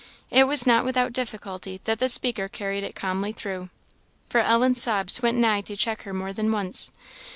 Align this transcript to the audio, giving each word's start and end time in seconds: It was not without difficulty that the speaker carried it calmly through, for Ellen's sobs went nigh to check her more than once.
It 0.31 0.47
was 0.47 0.65
not 0.65 0.83
without 0.83 1.13
difficulty 1.13 1.79
that 1.83 1.99
the 1.99 2.09
speaker 2.09 2.47
carried 2.47 2.83
it 2.83 2.95
calmly 2.95 3.31
through, 3.31 3.69
for 4.29 4.41
Ellen's 4.41 4.81
sobs 4.81 5.21
went 5.21 5.37
nigh 5.37 5.61
to 5.61 5.75
check 5.77 6.01
her 6.01 6.11
more 6.13 6.33
than 6.33 6.51
once. 6.51 6.89